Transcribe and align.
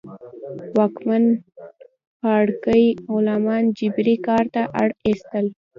واکمن 0.75 1.23
پاړکي 2.21 2.83
غلامان 3.13 3.63
جبري 3.77 4.15
کار 4.27 4.45
ته 4.53 4.61
اړ 4.81 4.89
اېستل. 5.05 5.45